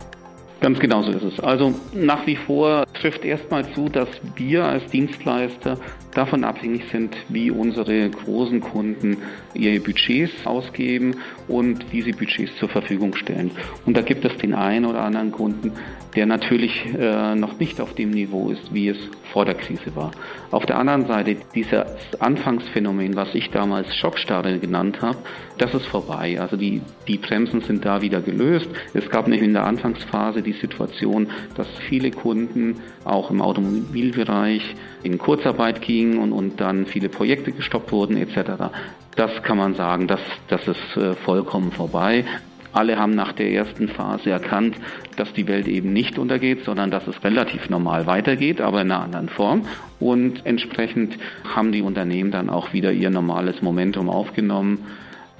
Ganz 0.61 0.77
genau 0.77 1.01
so 1.01 1.11
ist 1.11 1.23
es. 1.23 1.39
Also 1.39 1.73
nach 1.91 2.27
wie 2.27 2.35
vor 2.35 2.85
trifft 2.93 3.25
erstmal 3.25 3.67
zu, 3.73 3.89
dass 3.89 4.07
wir 4.35 4.63
als 4.63 4.85
Dienstleister 4.91 5.79
davon 6.13 6.43
abhängig 6.43 6.83
sind, 6.91 7.15
wie 7.29 7.49
unsere 7.49 8.09
großen 8.09 8.61
Kunden 8.61 9.17
ihre 9.55 9.79
Budgets 9.79 10.45
ausgeben 10.45 11.15
und 11.47 11.91
wie 11.91 12.03
sie 12.03 12.11
Budgets 12.11 12.55
zur 12.57 12.69
Verfügung 12.69 13.15
stellen. 13.15 13.49
Und 13.87 13.97
da 13.97 14.01
gibt 14.01 14.23
es 14.23 14.37
den 14.37 14.53
einen 14.53 14.85
oder 14.85 15.01
anderen 15.01 15.31
Kunden, 15.31 15.71
der 16.15 16.25
natürlich 16.25 16.85
äh, 16.93 17.35
noch 17.35 17.57
nicht 17.57 17.79
auf 17.81 17.95
dem 17.95 18.11
Niveau 18.11 18.49
ist, 18.51 18.73
wie 18.73 18.89
es 18.89 18.97
vor 19.31 19.45
der 19.45 19.55
Krise 19.55 19.95
war. 19.95 20.11
Auf 20.51 20.65
der 20.65 20.77
anderen 20.77 21.07
Seite, 21.07 21.37
dieses 21.55 21.85
Anfangsphänomen, 22.19 23.15
was 23.15 23.33
ich 23.33 23.49
damals 23.49 23.95
Schockstarre 23.95 24.59
genannt 24.59 25.01
habe, 25.01 25.17
das 25.57 25.73
ist 25.73 25.85
vorbei. 25.85 26.39
Also 26.39 26.57
die, 26.57 26.81
die 27.07 27.17
Bremsen 27.17 27.61
sind 27.61 27.85
da 27.85 28.01
wieder 28.01 28.21
gelöst. 28.21 28.67
Es 28.93 29.09
gab 29.09 29.27
nicht 29.27 29.41
in 29.41 29.53
der 29.53 29.65
Anfangsphase 29.65 30.41
die 30.41 30.50
Situation, 30.53 31.27
dass 31.55 31.67
viele 31.89 32.11
Kunden 32.11 32.81
auch 33.03 33.31
im 33.31 33.41
Automobilbereich 33.41 34.75
in 35.03 35.17
Kurzarbeit 35.17 35.81
gingen 35.81 36.19
und, 36.19 36.31
und 36.31 36.59
dann 36.59 36.85
viele 36.85 37.09
Projekte 37.09 37.51
gestoppt 37.51 37.91
wurden 37.91 38.17
etc. 38.17 38.71
Das 39.15 39.43
kann 39.43 39.57
man 39.57 39.75
sagen, 39.75 40.07
das, 40.07 40.21
das 40.47 40.67
ist 40.67 40.97
äh, 40.97 41.13
vollkommen 41.15 41.71
vorbei. 41.71 42.25
Alle 42.73 42.97
haben 42.97 43.15
nach 43.15 43.33
der 43.33 43.51
ersten 43.51 43.89
Phase 43.89 44.29
erkannt, 44.29 44.75
dass 45.17 45.33
die 45.33 45.47
Welt 45.47 45.67
eben 45.67 45.91
nicht 45.91 46.17
untergeht, 46.17 46.63
sondern 46.63 46.89
dass 46.89 47.05
es 47.05 47.21
relativ 47.23 47.69
normal 47.69 48.07
weitergeht, 48.07 48.61
aber 48.61 48.81
in 48.81 48.91
einer 48.91 49.03
anderen 49.03 49.29
Form. 49.29 49.65
Und 49.99 50.45
entsprechend 50.45 51.17
haben 51.53 51.73
die 51.73 51.81
Unternehmen 51.81 52.31
dann 52.31 52.49
auch 52.49 52.71
wieder 52.71 52.93
ihr 52.93 53.09
normales 53.09 53.61
Momentum 53.61 54.09
aufgenommen. 54.09 54.85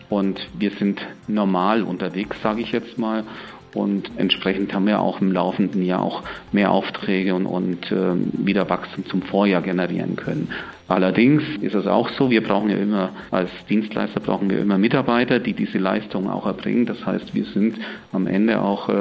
Und 0.09 0.45
wir 0.57 0.71
sind 0.71 1.01
normal 1.27 1.83
unterwegs, 1.83 2.35
sage 2.43 2.61
ich 2.61 2.73
jetzt 2.73 2.97
mal. 2.97 3.23
Und 3.73 4.11
entsprechend 4.17 4.73
haben 4.73 4.85
wir 4.85 4.99
auch 4.99 5.21
im 5.21 5.31
laufenden 5.31 5.83
Jahr 5.83 6.01
auch 6.01 6.23
mehr 6.51 6.71
Aufträge 6.71 7.33
und, 7.33 7.45
und 7.45 7.91
äh, 7.91 8.13
wieder 8.33 8.69
Wachstum 8.69 9.05
zum 9.05 9.21
Vorjahr 9.21 9.61
generieren 9.61 10.17
können. 10.17 10.49
Allerdings 10.89 11.43
ist 11.61 11.73
es 11.73 11.87
auch 11.87 12.09
so, 12.09 12.29
wir 12.29 12.43
brauchen 12.43 12.69
ja 12.69 12.75
immer, 12.75 13.11
als 13.31 13.49
Dienstleister 13.69 14.19
brauchen 14.19 14.49
wir 14.49 14.59
immer 14.59 14.77
Mitarbeiter, 14.77 15.39
die 15.39 15.53
diese 15.53 15.77
Leistung 15.77 16.29
auch 16.29 16.45
erbringen. 16.45 16.85
Das 16.85 17.05
heißt, 17.05 17.33
wir 17.33 17.45
sind 17.45 17.77
am 18.11 18.27
Ende 18.27 18.61
auch 18.61 18.89
äh, 18.89 18.93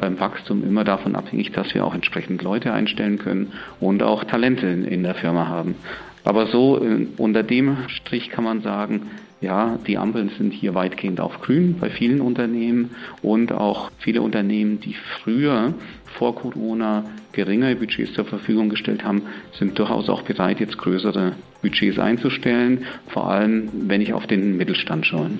beim 0.00 0.18
Wachstum 0.18 0.64
immer 0.64 0.82
davon 0.82 1.14
abhängig, 1.14 1.52
dass 1.52 1.72
wir 1.74 1.84
auch 1.84 1.94
entsprechend 1.94 2.42
Leute 2.42 2.72
einstellen 2.72 3.18
können 3.18 3.52
und 3.78 4.02
auch 4.02 4.24
Talente 4.24 4.66
in, 4.66 4.84
in 4.84 5.04
der 5.04 5.14
Firma 5.14 5.46
haben. 5.46 5.76
Aber 6.24 6.46
so 6.48 6.84
äh, 6.84 7.06
unter 7.18 7.44
dem 7.44 7.76
Strich 7.86 8.30
kann 8.30 8.42
man 8.42 8.62
sagen, 8.62 9.02
ja, 9.40 9.78
die 9.86 9.98
Ampeln 9.98 10.30
sind 10.36 10.52
hier 10.52 10.74
weitgehend 10.74 11.20
auf 11.20 11.40
grün 11.40 11.78
bei 11.78 11.90
vielen 11.90 12.20
Unternehmen 12.20 12.90
und 13.22 13.52
auch 13.52 13.90
viele 13.98 14.22
Unternehmen, 14.22 14.80
die 14.80 14.96
früher 15.22 15.74
vor 16.18 16.34
Corona 16.34 17.04
geringere 17.32 17.76
Budgets 17.76 18.14
zur 18.14 18.24
Verfügung 18.24 18.68
gestellt 18.68 19.04
haben, 19.04 19.22
sind 19.56 19.78
durchaus 19.78 20.08
auch 20.08 20.22
bereit, 20.22 20.58
jetzt 20.58 20.76
größere 20.78 21.32
Budgets 21.62 21.98
einzustellen, 21.98 22.84
vor 23.08 23.30
allem 23.30 23.68
wenn 23.72 24.00
ich 24.00 24.12
auf 24.12 24.26
den 24.26 24.56
Mittelstand 24.56 25.06
schaue. 25.06 25.30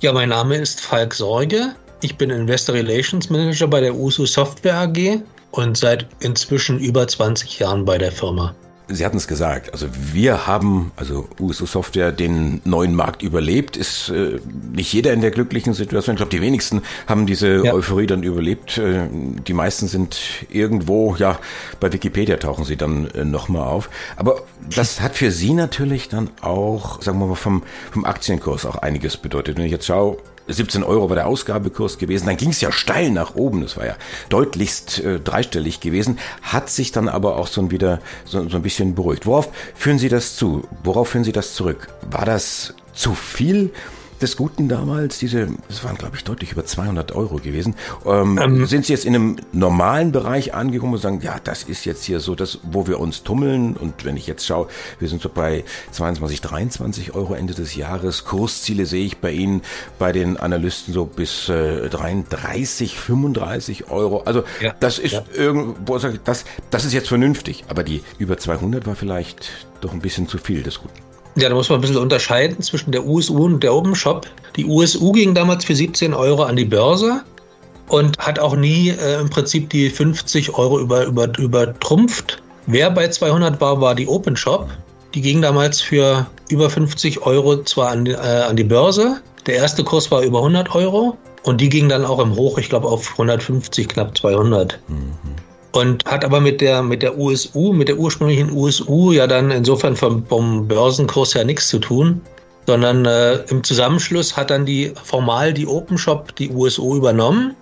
Ja, 0.00 0.12
mein 0.12 0.28
Name 0.28 0.56
ist 0.56 0.80
Falk 0.80 1.14
Sorge. 1.14 1.74
Ich 2.00 2.16
bin 2.16 2.30
Investor 2.30 2.76
Relations 2.76 3.28
Manager 3.28 3.66
bei 3.66 3.80
der 3.80 3.96
USU 3.96 4.24
Software 4.24 4.76
AG 4.76 5.20
und 5.50 5.76
seit 5.76 6.06
inzwischen 6.20 6.78
über 6.78 7.08
20 7.08 7.58
Jahren 7.58 7.84
bei 7.84 7.98
der 7.98 8.12
Firma. 8.12 8.54
Sie 8.88 9.04
hatten 9.04 9.18
es 9.18 9.28
gesagt, 9.28 9.72
also 9.72 9.86
wir 10.12 10.46
haben, 10.46 10.92
also 10.96 11.28
USO 11.38 11.66
Software, 11.66 12.10
den 12.10 12.60
neuen 12.64 12.94
Markt 12.94 13.22
überlebt. 13.22 13.76
Ist 13.76 14.08
äh, 14.08 14.40
nicht 14.72 14.92
jeder 14.92 15.12
in 15.12 15.20
der 15.20 15.30
glücklichen 15.30 15.74
Situation. 15.74 16.14
Ich 16.14 16.18
glaube, 16.18 16.30
die 16.30 16.40
wenigsten 16.40 16.82
haben 17.06 17.26
diese 17.26 17.64
ja. 17.66 17.74
Euphorie 17.74 18.06
dann 18.06 18.22
überlebt. 18.22 18.78
Äh, 18.78 19.08
die 19.46 19.52
meisten 19.52 19.88
sind 19.88 20.18
irgendwo, 20.48 21.16
ja, 21.16 21.38
bei 21.80 21.92
Wikipedia 21.92 22.38
tauchen 22.38 22.64
sie 22.64 22.76
dann 22.76 23.10
äh, 23.10 23.24
nochmal 23.24 23.68
auf. 23.68 23.90
Aber 24.16 24.42
das 24.74 25.00
hat 25.00 25.16
für 25.16 25.30
Sie 25.30 25.52
natürlich 25.52 26.08
dann 26.08 26.30
auch, 26.40 27.02
sagen 27.02 27.18
wir 27.18 27.26
mal, 27.26 27.34
vom, 27.34 27.62
vom 27.90 28.04
Aktienkurs 28.04 28.64
auch 28.64 28.76
einiges 28.76 29.16
bedeutet. 29.16 29.58
Wenn 29.58 29.66
ich 29.66 29.72
jetzt 29.72 29.86
schaue, 29.86 30.18
17 30.48 30.82
Euro 30.82 31.08
war 31.08 31.16
der 31.16 31.26
Ausgabekurs 31.26 31.98
gewesen. 31.98 32.26
Dann 32.26 32.36
ging 32.36 32.50
es 32.50 32.60
ja 32.60 32.72
steil 32.72 33.10
nach 33.10 33.34
oben. 33.34 33.62
Das 33.62 33.76
war 33.76 33.86
ja 33.86 33.96
deutlichst 34.28 35.00
äh, 35.00 35.20
dreistellig 35.20 35.80
gewesen. 35.80 36.18
Hat 36.42 36.70
sich 36.70 36.92
dann 36.92 37.08
aber 37.08 37.36
auch 37.36 37.46
so 37.46 37.70
wieder 37.70 38.00
so, 38.24 38.48
so 38.48 38.56
ein 38.56 38.62
bisschen 38.62 38.94
beruhigt. 38.94 39.26
Worauf 39.26 39.50
führen 39.74 39.98
Sie 39.98 40.08
das 40.08 40.36
zu? 40.36 40.66
Worauf 40.82 41.10
führen 41.10 41.24
Sie 41.24 41.32
das 41.32 41.54
zurück? 41.54 41.88
War 42.10 42.24
das 42.24 42.74
zu 42.94 43.14
viel? 43.14 43.70
Des 44.18 44.36
Guten 44.36 44.68
damals, 44.68 45.18
diese, 45.18 45.48
das 45.68 45.84
waren 45.84 45.96
glaube 45.96 46.16
ich 46.16 46.24
deutlich 46.24 46.52
über 46.52 46.64
200 46.64 47.12
Euro 47.12 47.36
gewesen. 47.36 47.74
Ähm, 48.04 48.38
ähm, 48.38 48.66
sind 48.66 48.86
Sie 48.86 48.92
jetzt 48.92 49.04
in 49.04 49.14
einem 49.14 49.36
normalen 49.52 50.12
Bereich 50.12 50.54
angekommen 50.54 50.94
und 50.94 51.00
sagen, 51.00 51.20
ja, 51.22 51.36
das 51.42 51.62
ist 51.62 51.84
jetzt 51.84 52.04
hier 52.04 52.20
so 52.20 52.34
das, 52.34 52.58
wo 52.62 52.86
wir 52.86 53.00
uns 53.00 53.22
tummeln 53.22 53.76
und 53.76 54.04
wenn 54.04 54.16
ich 54.16 54.26
jetzt 54.26 54.46
schaue, 54.46 54.68
wir 54.98 55.08
sind 55.08 55.22
so 55.22 55.28
bei 55.28 55.64
22, 55.92 56.40
23 56.40 57.14
Euro 57.14 57.34
Ende 57.34 57.54
des 57.54 57.74
Jahres. 57.74 58.24
Kursziele 58.24 58.86
sehe 58.86 59.04
ich 59.04 59.18
bei 59.18 59.32
Ihnen, 59.32 59.62
bei 59.98 60.12
den 60.12 60.36
Analysten 60.36 60.92
so 60.92 61.04
bis 61.04 61.48
äh, 61.48 61.88
33, 61.88 62.98
35 62.98 63.90
Euro. 63.90 64.22
Also 64.24 64.44
ja, 64.60 64.74
das 64.80 64.98
ist 64.98 65.12
ja. 65.12 65.24
irgendwo, 65.34 65.98
das, 65.98 66.44
das 66.70 66.84
ist 66.84 66.92
jetzt 66.92 67.08
vernünftig, 67.08 67.64
aber 67.68 67.84
die 67.84 68.02
über 68.18 68.38
200 68.38 68.86
war 68.86 68.96
vielleicht 68.96 69.50
doch 69.80 69.92
ein 69.92 70.00
bisschen 70.00 70.28
zu 70.28 70.38
viel 70.38 70.62
des 70.62 70.80
Guten. 70.80 71.07
Ja, 71.36 71.48
da 71.48 71.54
muss 71.54 71.68
man 71.68 71.78
ein 71.78 71.82
bisschen 71.82 71.98
unterscheiden 71.98 72.60
zwischen 72.62 72.90
der 72.90 73.06
USU 73.06 73.44
und 73.44 73.62
der 73.62 73.74
Open 73.74 73.94
Shop. 73.94 74.26
Die 74.56 74.64
USU 74.64 75.12
ging 75.12 75.34
damals 75.34 75.64
für 75.64 75.74
17 75.74 76.14
Euro 76.14 76.42
an 76.42 76.56
die 76.56 76.64
Börse 76.64 77.22
und 77.88 78.18
hat 78.18 78.38
auch 78.38 78.56
nie 78.56 78.90
äh, 78.90 79.20
im 79.20 79.30
Prinzip 79.30 79.70
die 79.70 79.88
50 79.90 80.54
Euro 80.54 80.80
über, 80.80 81.04
über, 81.04 81.38
übertrumpft. 81.38 82.42
Wer 82.66 82.90
bei 82.90 83.08
200 83.08 83.60
war, 83.60 83.80
war 83.80 83.94
die 83.94 84.08
Open 84.08 84.36
Shop. 84.36 84.68
Die 85.14 85.20
ging 85.20 85.40
damals 85.40 85.80
für 85.80 86.26
über 86.50 86.68
50 86.68 87.22
Euro 87.22 87.62
zwar 87.62 87.90
an 87.90 88.04
die, 88.04 88.12
äh, 88.12 88.16
an 88.16 88.56
die 88.56 88.64
Börse. 88.64 89.20
Der 89.46 89.56
erste 89.56 89.84
Kurs 89.84 90.10
war 90.10 90.22
über 90.22 90.38
100 90.38 90.74
Euro 90.74 91.16
und 91.44 91.60
die 91.60 91.68
ging 91.68 91.88
dann 91.88 92.04
auch 92.04 92.18
im 92.18 92.34
Hoch, 92.34 92.58
ich 92.58 92.68
glaube, 92.68 92.88
auf 92.88 93.12
150, 93.12 93.88
knapp 93.88 94.18
200. 94.18 94.78
Mhm 94.88 95.47
und 95.78 96.04
hat 96.04 96.24
aber 96.24 96.40
mit 96.40 96.60
der, 96.60 96.82
mit 96.82 97.02
der 97.02 97.16
USU, 97.18 97.72
mit 97.72 97.88
der 97.88 97.98
ursprünglichen 97.98 98.50
USU 98.50 99.12
ja 99.12 99.26
dann 99.26 99.50
insofern 99.50 99.96
vom, 99.96 100.26
vom 100.26 100.66
Börsenkurs 100.66 101.34
ja 101.34 101.44
nichts 101.44 101.68
zu 101.68 101.78
tun, 101.78 102.20
sondern 102.66 103.04
äh, 103.04 103.36
im 103.50 103.62
Zusammenschluss 103.62 104.36
hat 104.36 104.50
dann 104.50 104.66
die 104.66 104.92
formal 105.04 105.52
die 105.52 105.66
Open 105.66 105.96
Shop 105.96 106.34
die 106.36 106.50
USU 106.50 106.96
übernommen 106.96 107.54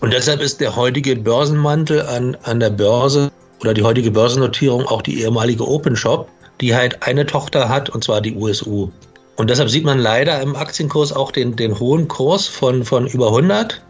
und 0.00 0.12
deshalb 0.12 0.40
ist 0.40 0.60
der 0.60 0.76
heutige 0.76 1.16
Börsenmantel 1.16 2.02
an, 2.02 2.36
an 2.42 2.60
der 2.60 2.70
Börse 2.70 3.30
oder 3.60 3.72
die 3.72 3.82
heutige 3.82 4.10
Börsennotierung 4.10 4.86
auch 4.86 5.02
die 5.02 5.22
ehemalige 5.22 5.66
Open 5.66 5.96
Shop, 5.96 6.28
die 6.60 6.74
halt 6.74 7.02
eine 7.02 7.24
Tochter 7.24 7.68
hat 7.68 7.88
und 7.88 8.04
zwar 8.04 8.20
die 8.20 8.34
USU. 8.34 8.90
Und 9.36 9.50
deshalb 9.50 9.70
sieht 9.70 9.84
man 9.84 9.98
leider 9.98 10.40
im 10.40 10.54
Aktienkurs 10.54 11.12
auch 11.12 11.30
den, 11.30 11.56
den 11.56 11.78
hohen 11.78 12.08
Kurs 12.08 12.46
von, 12.46 12.84
von 12.84 13.06
über 13.06 13.28
100 13.28 13.82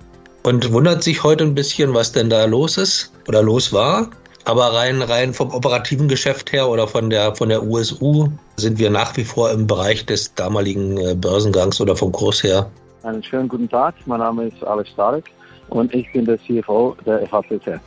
und 0.47 0.73
wundert 0.73 1.03
sich 1.03 1.25
heute 1.25 1.43
ein 1.43 1.57
bisschen, 1.57 1.93
was 1.93 2.13
denn 2.13 2.31
da 2.31 2.45
los 2.45 2.79
ist 2.79 3.13
oder 3.27 3.43
los 3.43 3.73
war. 3.73 4.11
Aber 4.45 4.73
rein, 4.73 5.03
rein 5.03 5.35
vom 5.35 5.53
operativen 5.53 6.07
Geschäft 6.07 6.53
her 6.53 6.69
oder 6.69 6.87
von 6.87 7.11
der, 7.11 7.35
von 7.35 7.49
der 7.49 7.65
USU 7.65 8.29
sind 8.57 8.79
wir 8.79 8.89
nach 8.89 9.17
wie 9.17 9.25
vor 9.25 9.51
im 9.51 9.67
Bereich 9.67 10.07
des 10.07 10.33
damaligen 10.35 10.99
äh, 10.99 11.17
Börsengangs 11.17 11.81
oder 11.81 11.97
vom 11.97 12.13
Kurs 12.13 12.45
her. 12.45 12.71
Einen 13.03 13.25
schönen 13.25 13.49
guten 13.49 13.69
Tag. 13.69 13.97
Mein 14.07 14.21
Name 14.21 14.47
ist 14.47 14.63
Alex 14.63 14.91
Starek 14.91 15.25
und 15.71 15.93
ich 15.93 16.13
bin 16.13 16.25
der 16.25 16.39
CFO 16.39 16.97
der 17.05 17.27
FACC. 17.27 17.81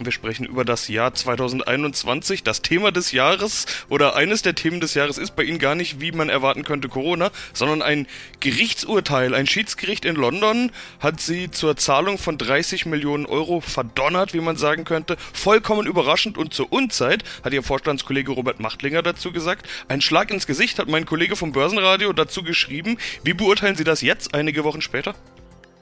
Wir 0.00 0.10
sprechen 0.10 0.44
über 0.44 0.64
das 0.64 0.88
Jahr 0.88 1.14
2021. 1.14 2.42
Das 2.42 2.62
Thema 2.62 2.90
des 2.90 3.12
Jahres 3.12 3.66
oder 3.88 4.16
eines 4.16 4.42
der 4.42 4.56
Themen 4.56 4.80
des 4.80 4.94
Jahres 4.94 5.18
ist 5.18 5.36
bei 5.36 5.44
Ihnen 5.44 5.60
gar 5.60 5.76
nicht, 5.76 6.00
wie 6.00 6.10
man 6.10 6.28
erwarten 6.28 6.64
könnte, 6.64 6.88
Corona, 6.88 7.30
sondern 7.52 7.80
ein 7.80 8.08
Gerichtsurteil. 8.40 9.34
Ein 9.34 9.46
Schiedsgericht 9.46 10.04
in 10.04 10.16
London 10.16 10.72
hat 10.98 11.20
Sie 11.20 11.50
zur 11.50 11.76
Zahlung 11.76 12.18
von 12.18 12.38
30 12.38 12.86
Millionen 12.86 13.24
Euro 13.24 13.60
verdonnert, 13.60 14.34
wie 14.34 14.40
man 14.40 14.56
sagen 14.56 14.84
könnte. 14.84 15.16
Vollkommen 15.32 15.86
überraschend 15.86 16.38
und 16.38 16.52
zur 16.52 16.72
Unzeit, 16.72 17.22
hat 17.44 17.52
Ihr 17.52 17.62
Vorstandskollege 17.62 18.32
Robert 18.32 18.58
Machtlinger 18.58 19.02
dazu 19.02 19.30
gesagt. 19.30 19.68
Ein 19.86 20.00
Schlag 20.00 20.32
ins 20.32 20.48
Gesicht 20.48 20.80
hat 20.80 20.88
mein 20.88 21.06
Kollege 21.06 21.36
vom 21.36 21.52
Börsenradio 21.52 22.12
dazu 22.12 22.42
geschrieben. 22.42 22.98
Wie 23.22 23.34
beurteilen 23.34 23.76
Sie 23.76 23.84
das 23.84 24.00
jetzt, 24.00 24.34
einige 24.34 24.64
Wochen 24.64 24.80
später? 24.80 25.14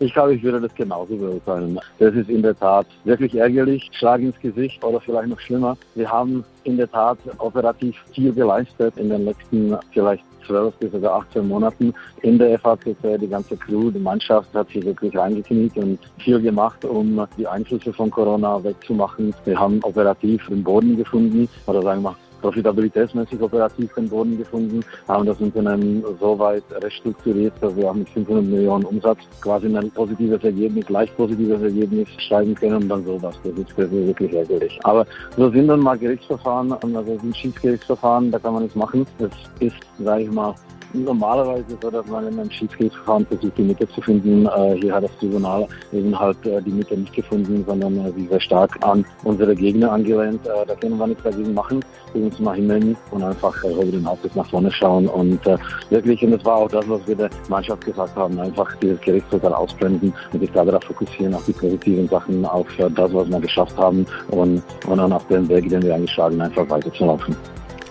Ich 0.02 0.12
glaube, 0.12 0.34
ich 0.34 0.42
würde 0.42 0.60
das 0.60 0.74
genauso 0.74 1.16
beurteilen. 1.16 1.78
Das 2.00 2.12
ist 2.12 2.28
in 2.28 2.42
der 2.42 2.58
Tat 2.58 2.88
wirklich 3.04 3.36
ärgerlich, 3.36 3.88
Schlag 3.92 4.20
ins 4.20 4.38
Gesicht 4.40 4.82
oder 4.82 5.00
vielleicht 5.00 5.28
noch 5.28 5.38
schlimmer. 5.38 5.76
Wir 5.94 6.10
haben 6.10 6.44
in 6.64 6.76
der 6.76 6.90
Tat 6.90 7.18
operativ 7.38 7.94
viel 8.12 8.32
geleistet 8.32 8.94
in 8.96 9.10
den 9.10 9.26
letzten 9.26 9.76
vielleicht 9.92 10.24
12 10.48 10.74
bis 10.78 10.90
sogar 10.90 11.20
18 11.20 11.46
Monaten 11.46 11.94
in 12.22 12.36
der 12.36 12.58
FACC. 12.58 13.20
Die 13.20 13.28
ganze 13.28 13.56
Crew, 13.56 13.92
die 13.92 14.00
Mannschaft 14.00 14.52
hat 14.54 14.68
sich 14.70 14.84
wirklich 14.84 15.16
reingekniet 15.16 15.76
und 15.76 16.00
viel 16.18 16.40
gemacht, 16.40 16.84
um 16.84 17.24
die 17.38 17.46
Einflüsse 17.46 17.92
von 17.92 18.10
Corona 18.10 18.62
wegzumachen. 18.64 19.32
Wir 19.44 19.56
haben 19.56 19.78
operativ 19.84 20.44
den 20.48 20.64
Boden 20.64 20.96
gefunden 20.96 21.48
oder 21.68 21.80
sagen 21.80 22.02
wir 22.02 22.16
profitabilitätsmäßig 22.42 23.40
operativ 23.40 23.94
den 23.94 24.08
Boden 24.08 24.36
gefunden, 24.36 24.84
haben 25.08 25.24
das 25.24 25.40
Unternehmen 25.40 26.04
so 26.20 26.38
weit 26.38 26.64
restrukturiert, 26.82 27.54
dass 27.60 27.74
wir 27.76 27.90
auch 27.90 27.94
mit 27.94 28.08
500 28.10 28.44
Millionen 28.44 28.84
Umsatz 28.84 29.20
quasi 29.40 29.74
ein 29.74 29.90
positives 29.92 30.42
Ergebnis, 30.44 30.88
leicht 30.88 31.16
positives 31.16 31.62
Ergebnis 31.62 32.08
schreiben 32.18 32.54
können 32.54 32.76
und 32.76 32.88
dann 32.88 33.04
sowas. 33.04 33.34
Das 33.44 33.52
ist, 33.54 33.76
wirklich 33.78 34.32
ärgerlich. 34.32 34.78
Aber 34.84 35.06
so 35.36 35.50
sind 35.50 35.68
dann 35.68 35.80
mal 35.80 35.96
Gerichtsverfahren, 35.96 36.72
also 36.72 37.18
sind 37.18 37.36
Schiedsgerichtsverfahren, 37.36 38.30
da 38.30 38.38
kann 38.38 38.54
man 38.54 38.62
nichts 38.64 38.76
machen. 38.76 39.06
Das 39.18 39.30
ist, 39.60 39.76
sage 39.98 40.24
ich 40.24 40.30
mal, 40.30 40.54
normalerweise 40.94 41.76
so, 41.80 41.90
dass 41.90 42.06
man 42.06 42.28
in 42.28 42.38
einem 42.38 42.50
Schiedsgerichtsverfahren 42.50 43.26
versucht, 43.26 43.58
die 43.58 43.62
Mitte 43.62 43.88
zu 43.88 44.00
finden. 44.00 44.46
Äh, 44.46 44.76
hier 44.80 44.94
hat 44.94 45.04
das 45.04 45.16
Tribunal 45.18 45.66
eben 45.92 46.18
halt 46.18 46.44
äh, 46.46 46.60
die 46.62 46.70
Mitte 46.70 46.96
nicht 46.96 47.14
gefunden, 47.14 47.64
sondern 47.66 47.96
äh, 47.98 48.12
sie 48.12 48.26
sehr 48.26 48.40
stark 48.40 48.78
an 48.82 49.04
unsere 49.24 49.54
Gegner 49.54 49.92
angelehnt. 49.92 50.46
Äh, 50.46 50.66
da 50.66 50.74
können 50.74 50.98
wir 50.98 51.06
nichts 51.06 51.22
dagegen 51.22 51.54
machen. 51.54 51.84
Wir 52.12 52.22
müssen 52.22 52.44
mal 52.44 52.56
himmeln 52.56 52.96
und 53.10 53.22
einfach 53.22 53.64
über 53.64 53.84
den 53.84 54.06
Hauptsitz 54.06 54.34
nach 54.34 54.48
vorne 54.50 54.70
schauen. 54.70 55.06
Und 55.08 55.40
wirklich, 55.88 56.22
und 56.22 56.32
das 56.32 56.44
war 56.44 56.56
auch 56.56 56.68
das, 56.68 56.86
was 56.86 57.06
wir 57.06 57.16
der 57.16 57.30
Mannschaft 57.48 57.86
gesagt 57.86 58.14
haben, 58.16 58.38
einfach 58.38 58.76
dieses 58.76 59.00
Gerichtsurteil 59.00 59.54
ausblenden 59.54 60.12
und 60.32 60.40
sich 60.40 60.52
da 60.52 60.62
darauf 60.62 60.84
fokussieren, 60.84 61.34
auf 61.34 61.44
die 61.46 61.52
positiven 61.52 62.06
Sachen, 62.08 62.44
auf 62.44 62.66
das, 62.76 63.14
was 63.14 63.30
wir 63.30 63.40
geschafft 63.40 63.78
haben 63.78 64.04
und, 64.30 64.62
und 64.86 64.98
dann 64.98 65.10
auf 65.10 65.26
den 65.28 65.48
Weg, 65.48 65.70
den 65.70 65.82
wir 65.82 65.94
eingeschlagen 65.94 66.38
einfach 66.38 66.68
weiterzulaufen 66.68 67.34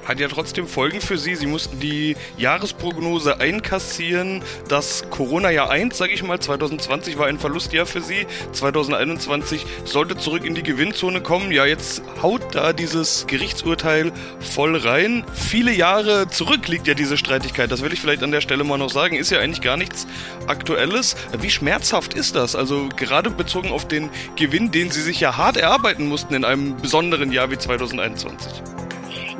hat 0.06 0.20
ja 0.20 0.28
trotzdem 0.28 0.68
Folgen 0.68 1.02
für 1.02 1.18
Sie. 1.18 1.36
Sie 1.36 1.46
mussten 1.46 1.80
die 1.80 2.16
Jahresprognose 2.38 3.40
einkassieren. 3.40 4.44
Das 4.68 5.10
Corona-Jahr 5.10 5.70
1, 5.70 5.98
sage 5.98 6.14
ich 6.14 6.24
mal, 6.24 6.40
2020 6.40 7.18
war 7.18 7.28
ein 7.28 7.40
Verlustjahr 7.40 7.86
für 7.86 8.02
Sie. 8.02 8.26
2021 8.52 9.66
sollte 9.86 10.18
zurück 10.18 10.46
in 10.46 10.56
die 10.56 10.64
Gewinnzone 10.64 11.22
kommen. 11.22 11.52
Ja, 11.52 11.66
jetzt 11.66 12.02
haut 12.22 12.56
da 12.56 12.74
dieses 12.74 13.26
Gerichtsurteil 13.28 14.12
voll 14.40 14.76
rein. 14.76 15.24
Viele 15.34 15.72
Jahre 15.72 16.28
zurück 16.28 16.68
liegt 16.68 16.88
ja 16.88 16.94
diese 16.94 17.18
Streitigkeit. 17.18 17.72
Das 17.72 17.82
will 17.82 17.94
ich 17.94 18.02
vielleicht 18.02 18.24
an 18.24 18.32
der 18.32 18.42
Stelle 18.42 18.64
mal 18.64 18.78
noch 18.78 18.90
sagen. 18.90 19.16
Ist 19.16 19.32
ja 19.32 19.40
eigentlich 19.40 19.62
gar 19.62 19.78
nichts 19.78 20.08
Aktuelles. 20.48 21.16
Wie 21.40 21.50
schmerzhaft 21.50 22.14
ist 22.14 22.36
das? 22.36 22.56
Also 22.56 22.90
gerade 22.96 23.30
bezogen 23.30 23.72
auf 23.72 23.88
den 23.88 24.10
Gewinn, 24.36 24.72
den 24.72 24.92
Sie 24.92 25.02
sich 25.02 25.20
ja 25.20 25.38
hart 25.38 25.58
erarbeiten 25.58 26.08
mussten 26.08 26.34
in 26.34 26.46
einem 26.46 26.78
besonderen 26.78 27.32
Jahr 27.32 27.52
wie 27.52 27.58
2021. 27.58 28.52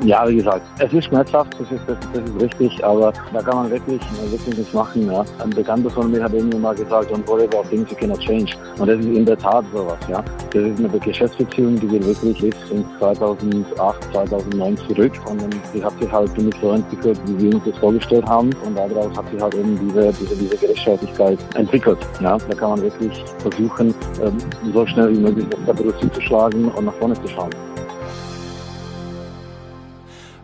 Ja, 0.04 0.28
wie 0.28 0.36
gesagt, 0.36 0.62
es 0.80 0.92
ist 0.92 1.04
schmerzhaft, 1.04 1.54
das 1.60 1.70
ist, 1.70 1.82
das, 1.86 1.96
das 2.12 2.28
ist 2.28 2.42
richtig, 2.42 2.84
aber 2.84 3.12
da 3.32 3.40
kann 3.40 3.54
man 3.54 3.70
wirklich, 3.70 4.00
wirklich 4.30 4.58
nichts 4.58 4.72
machen. 4.74 5.06
Ja. 5.06 5.24
Ein 5.38 5.50
Bekannter 5.50 5.90
von 5.90 6.10
mir 6.10 6.24
hat 6.24 6.32
irgendwann 6.32 6.60
mal 6.60 6.74
gesagt, 6.74 7.08
worry 7.28 7.44
about 7.44 7.68
things 7.70 7.88
you 7.88 7.96
cannot 7.96 8.18
change. 8.18 8.52
Und 8.78 8.88
das 8.88 8.98
ist 8.98 9.06
in 9.06 9.24
der 9.24 9.38
Tat 9.38 9.64
sowas. 9.72 9.98
Ja. 10.08 10.24
Das 10.52 10.62
ist 10.62 10.78
eine 10.80 10.88
Geschäftsbeziehung, 10.88 11.78
die 11.78 11.86
geht 11.86 12.04
wirklich 12.04 12.40
bis 12.40 12.70
in 12.72 12.84
2008, 12.98 14.12
2009 14.12 14.76
zurück. 14.88 15.12
Und 15.26 15.44
die 15.72 15.84
hat 15.84 15.96
sich 16.00 16.10
halt 16.10 16.36
nicht 16.36 16.58
so 16.60 16.70
entwickelt, 16.72 17.20
wie 17.26 17.44
wir 17.44 17.54
uns 17.54 17.64
das 17.64 17.78
vorgestellt 17.78 18.26
haben. 18.26 18.50
Und 18.64 18.76
daraus 18.76 19.16
hat 19.16 19.30
sich 19.30 19.40
halt 19.40 19.54
eben 19.54 19.78
diese, 19.78 20.12
diese, 20.14 20.34
diese 20.34 20.56
Gerechtigkeit 20.56 21.38
entwickelt. 21.54 21.98
Ja. 22.20 22.36
Da 22.38 22.54
kann 22.56 22.70
man 22.70 22.82
wirklich 22.82 23.24
versuchen, 23.38 23.94
ähm, 24.20 24.36
so 24.74 24.84
schnell 24.84 25.16
wie 25.16 25.20
möglich 25.20 25.46
das 25.48 25.64
Kapitel 25.64 26.10
zu 26.10 26.20
schlagen 26.20 26.72
und 26.72 26.86
nach 26.86 26.94
vorne 26.94 27.14
zu 27.14 27.28
schauen. 27.28 27.50